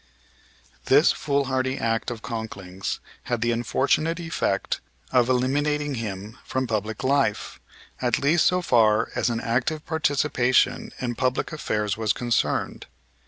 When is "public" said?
6.65-7.03, 11.13-11.53